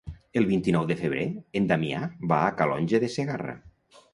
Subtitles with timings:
[0.39, 1.25] El vint-i-nou de febrer
[1.61, 2.01] en Damià
[2.33, 3.55] va a Calonge de Segarra.